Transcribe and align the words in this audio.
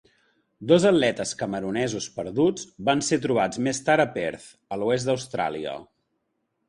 Dos 0.69 0.69
dels 0.69 0.85
atletes 0.91 1.33
camerunesos 1.41 2.07
perduts 2.15 2.65
van 2.89 3.05
ser 3.09 3.21
trobats 3.27 3.61
més 3.67 3.83
tard 3.91 4.07
a 4.07 4.09
Perth, 4.17 4.49
a 4.77 4.81
l'oest 4.81 5.13
Austràlia. 5.15 5.77